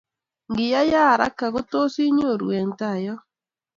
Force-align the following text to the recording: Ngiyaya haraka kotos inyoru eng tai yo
Ngiyaya 0.49 0.99
haraka 1.09 1.45
kotos 1.53 1.93
inyoru 2.07 2.47
eng 2.57 2.71
tai 2.79 3.01
yo 3.05 3.15